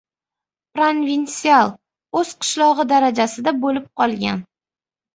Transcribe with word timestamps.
—Provinsial! 0.79 1.69
O‘z 2.23 2.33
qishlog‘i 2.41 2.89
darajasida 2.95 3.57
bo‘lib 3.63 3.89
qolgan! 4.03 4.47